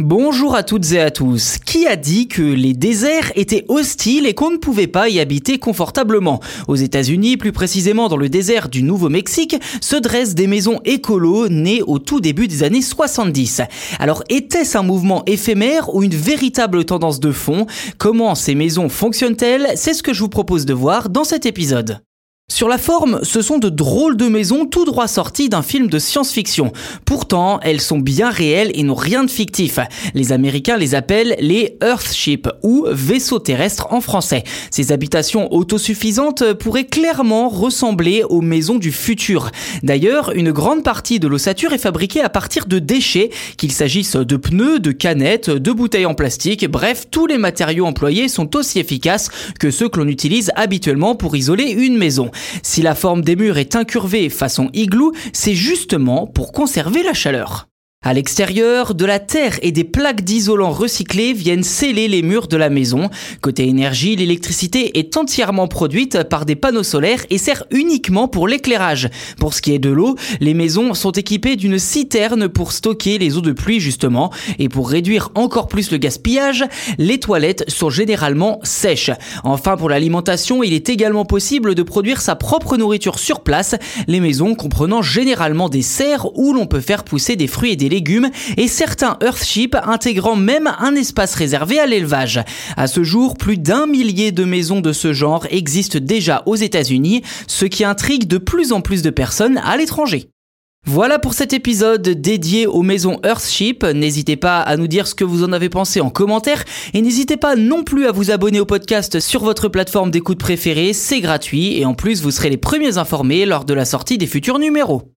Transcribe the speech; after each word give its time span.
Bonjour 0.00 0.56
à 0.56 0.64
toutes 0.64 0.90
et 0.90 1.00
à 1.00 1.12
tous. 1.12 1.58
Qui 1.64 1.86
a 1.86 1.94
dit 1.94 2.26
que 2.26 2.42
les 2.42 2.72
déserts 2.72 3.30
étaient 3.36 3.64
hostiles 3.68 4.26
et 4.26 4.34
qu'on 4.34 4.50
ne 4.50 4.56
pouvait 4.56 4.88
pas 4.88 5.08
y 5.08 5.20
habiter 5.20 5.60
confortablement? 5.60 6.40
Aux 6.66 6.74
États-Unis, 6.74 7.36
plus 7.36 7.52
précisément 7.52 8.08
dans 8.08 8.16
le 8.16 8.28
désert 8.28 8.68
du 8.68 8.82
Nouveau-Mexique, 8.82 9.54
se 9.80 9.94
dressent 9.94 10.34
des 10.34 10.48
maisons 10.48 10.80
écolo 10.84 11.48
nées 11.48 11.80
au 11.86 12.00
tout 12.00 12.20
début 12.20 12.48
des 12.48 12.64
années 12.64 12.82
70. 12.82 13.62
Alors 14.00 14.24
était-ce 14.30 14.76
un 14.76 14.82
mouvement 14.82 15.22
éphémère 15.26 15.94
ou 15.94 16.02
une 16.02 16.16
véritable 16.16 16.84
tendance 16.84 17.20
de 17.20 17.30
fond? 17.30 17.68
Comment 17.96 18.34
ces 18.34 18.56
maisons 18.56 18.88
fonctionnent-elles? 18.88 19.74
C'est 19.76 19.94
ce 19.94 20.02
que 20.02 20.12
je 20.12 20.18
vous 20.18 20.28
propose 20.28 20.66
de 20.66 20.74
voir 20.74 21.08
dans 21.08 21.22
cet 21.22 21.46
épisode. 21.46 22.00
Sur 22.54 22.68
la 22.68 22.78
forme, 22.78 23.18
ce 23.24 23.42
sont 23.42 23.58
de 23.58 23.68
drôles 23.68 24.16
de 24.16 24.28
maisons 24.28 24.64
tout 24.64 24.84
droit 24.84 25.08
sorties 25.08 25.48
d'un 25.48 25.62
film 25.62 25.88
de 25.88 25.98
science-fiction. 25.98 26.72
Pourtant, 27.04 27.58
elles 27.62 27.80
sont 27.80 27.98
bien 27.98 28.30
réelles 28.30 28.70
et 28.74 28.84
n'ont 28.84 28.94
rien 28.94 29.24
de 29.24 29.30
fictif. 29.30 29.80
Les 30.14 30.30
Américains 30.30 30.76
les 30.76 30.94
appellent 30.94 31.34
les 31.40 31.76
Earthships 31.82 32.48
ou 32.62 32.86
vaisseaux 32.88 33.40
terrestres 33.40 33.88
en 33.92 34.00
français. 34.00 34.44
Ces 34.70 34.92
habitations 34.92 35.52
autosuffisantes 35.52 36.52
pourraient 36.52 36.86
clairement 36.86 37.48
ressembler 37.48 38.22
aux 38.22 38.40
maisons 38.40 38.78
du 38.78 38.92
futur. 38.92 39.50
D'ailleurs, 39.82 40.30
une 40.32 40.52
grande 40.52 40.84
partie 40.84 41.18
de 41.18 41.26
l'ossature 41.26 41.72
est 41.72 41.78
fabriquée 41.78 42.20
à 42.20 42.28
partir 42.28 42.66
de 42.66 42.78
déchets, 42.78 43.30
qu'il 43.56 43.72
s'agisse 43.72 44.14
de 44.14 44.36
pneus, 44.36 44.78
de 44.78 44.92
canettes, 44.92 45.50
de 45.50 45.72
bouteilles 45.72 46.06
en 46.06 46.14
plastique, 46.14 46.70
bref, 46.70 47.06
tous 47.10 47.26
les 47.26 47.38
matériaux 47.38 47.86
employés 47.86 48.28
sont 48.28 48.54
aussi 48.54 48.78
efficaces 48.78 49.28
que 49.58 49.72
ceux 49.72 49.88
que 49.88 49.98
l'on 49.98 50.08
utilise 50.08 50.52
habituellement 50.54 51.16
pour 51.16 51.34
isoler 51.34 51.70
une 51.70 51.96
maison. 51.96 52.30
Si 52.62 52.82
la 52.82 52.94
forme 52.94 53.22
des 53.22 53.36
murs 53.36 53.58
est 53.58 53.76
incurvée 53.76 54.28
façon 54.30 54.70
igloo, 54.72 55.12
c'est 55.32 55.54
justement 55.54 56.26
pour 56.26 56.52
conserver 56.52 57.02
la 57.02 57.14
chaleur. 57.14 57.68
À 58.06 58.12
l'extérieur, 58.12 58.94
de 58.94 59.06
la 59.06 59.18
terre 59.18 59.58
et 59.62 59.72
des 59.72 59.82
plaques 59.82 60.24
d'isolant 60.24 60.72
recyclés 60.72 61.32
viennent 61.32 61.62
sceller 61.62 62.06
les 62.06 62.20
murs 62.20 62.48
de 62.48 62.58
la 62.58 62.68
maison. 62.68 63.08
Côté 63.40 63.66
énergie, 63.66 64.14
l'électricité 64.14 64.98
est 64.98 65.16
entièrement 65.16 65.68
produite 65.68 66.22
par 66.24 66.44
des 66.44 66.54
panneaux 66.54 66.82
solaires 66.82 67.24
et 67.30 67.38
sert 67.38 67.64
uniquement 67.70 68.28
pour 68.28 68.46
l'éclairage. 68.46 69.08
Pour 69.38 69.54
ce 69.54 69.62
qui 69.62 69.72
est 69.72 69.78
de 69.78 69.88
l'eau, 69.88 70.16
les 70.40 70.52
maisons 70.52 70.92
sont 70.92 71.12
équipées 71.12 71.56
d'une 71.56 71.78
citerne 71.78 72.48
pour 72.48 72.72
stocker 72.72 73.16
les 73.16 73.38
eaux 73.38 73.40
de 73.40 73.52
pluie 73.52 73.80
justement. 73.80 74.30
Et 74.58 74.68
pour 74.68 74.90
réduire 74.90 75.30
encore 75.34 75.68
plus 75.68 75.90
le 75.90 75.96
gaspillage, 75.96 76.66
les 76.98 77.18
toilettes 77.18 77.64
sont 77.68 77.88
généralement 77.88 78.60
sèches. 78.64 79.12
Enfin, 79.44 79.78
pour 79.78 79.88
l'alimentation, 79.88 80.62
il 80.62 80.74
est 80.74 80.90
également 80.90 81.24
possible 81.24 81.74
de 81.74 81.82
produire 81.82 82.20
sa 82.20 82.36
propre 82.36 82.76
nourriture 82.76 83.18
sur 83.18 83.40
place. 83.40 83.76
Les 84.08 84.20
maisons 84.20 84.54
comprenant 84.54 85.00
généralement 85.00 85.70
des 85.70 85.80
serres 85.80 86.36
où 86.36 86.52
l'on 86.52 86.66
peut 86.66 86.80
faire 86.80 87.04
pousser 87.04 87.36
des 87.36 87.46
fruits 87.46 87.72
et 87.72 87.76
des 87.76 87.93
et 88.56 88.68
certains 88.68 89.16
Earthships 89.22 89.76
intégrant 89.84 90.36
même 90.36 90.70
un 90.78 90.94
espace 90.94 91.34
réservé 91.34 91.78
à 91.78 91.86
l'élevage. 91.86 92.40
À 92.76 92.86
ce 92.86 93.02
jour, 93.02 93.36
plus 93.36 93.58
d'un 93.58 93.86
millier 93.86 94.32
de 94.32 94.44
maisons 94.44 94.80
de 94.80 94.92
ce 94.92 95.12
genre 95.12 95.46
existent 95.50 95.98
déjà 96.00 96.42
aux 96.46 96.56
États-Unis, 96.56 97.22
ce 97.46 97.64
qui 97.64 97.84
intrigue 97.84 98.26
de 98.26 98.38
plus 98.38 98.72
en 98.72 98.80
plus 98.80 99.02
de 99.02 99.10
personnes 99.10 99.58
à 99.58 99.76
l'étranger. 99.76 100.28
Voilà 100.86 101.18
pour 101.18 101.32
cet 101.32 101.54
épisode 101.54 102.02
dédié 102.02 102.66
aux 102.66 102.82
maisons 102.82 103.18
Earthship. 103.24 103.84
N'hésitez 103.84 104.36
pas 104.36 104.60
à 104.60 104.76
nous 104.76 104.86
dire 104.86 105.06
ce 105.06 105.14
que 105.14 105.24
vous 105.24 105.42
en 105.42 105.52
avez 105.52 105.70
pensé 105.70 106.02
en 106.02 106.10
commentaire 106.10 106.62
et 106.92 107.00
n'hésitez 107.00 107.38
pas 107.38 107.56
non 107.56 107.84
plus 107.84 108.06
à 108.06 108.12
vous 108.12 108.30
abonner 108.30 108.60
au 108.60 108.66
podcast 108.66 109.18
sur 109.18 109.42
votre 109.42 109.68
plateforme 109.68 110.10
d'écoute 110.10 110.38
préférée, 110.38 110.92
c'est 110.92 111.20
gratuit 111.20 111.78
et 111.78 111.86
en 111.86 111.94
plus 111.94 112.22
vous 112.22 112.30
serez 112.30 112.50
les 112.50 112.58
premiers 112.58 112.98
informés 112.98 113.46
lors 113.46 113.64
de 113.64 113.72
la 113.72 113.86
sortie 113.86 114.18
des 114.18 114.26
futurs 114.26 114.58
numéros. 114.58 115.13